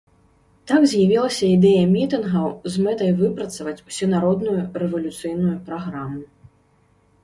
[0.69, 6.21] Так з'явілася ідэя мітынгаў з мэтай выпрацаваць усенародную рэвалюцыйную праграму.